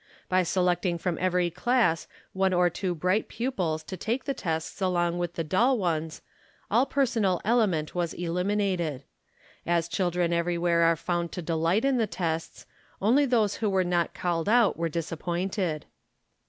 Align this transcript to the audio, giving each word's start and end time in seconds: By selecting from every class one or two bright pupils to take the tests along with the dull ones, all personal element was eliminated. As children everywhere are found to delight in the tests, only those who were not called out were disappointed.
By 0.29 0.41
selecting 0.41 0.97
from 0.97 1.19
every 1.21 1.51
class 1.51 2.07
one 2.33 2.53
or 2.53 2.71
two 2.71 2.95
bright 2.95 3.27
pupils 3.27 3.83
to 3.83 3.95
take 3.95 4.23
the 4.25 4.33
tests 4.33 4.81
along 4.81 5.19
with 5.19 5.33
the 5.35 5.43
dull 5.43 5.77
ones, 5.77 6.23
all 6.71 6.87
personal 6.87 7.39
element 7.45 7.93
was 7.93 8.15
eliminated. 8.15 9.03
As 9.63 9.87
children 9.87 10.33
everywhere 10.33 10.81
are 10.81 10.95
found 10.95 11.31
to 11.33 11.43
delight 11.43 11.85
in 11.85 11.97
the 11.97 12.07
tests, 12.07 12.65
only 12.99 13.27
those 13.27 13.57
who 13.57 13.69
were 13.69 13.83
not 13.83 14.15
called 14.15 14.49
out 14.49 14.75
were 14.75 14.89
disappointed. 14.89 15.85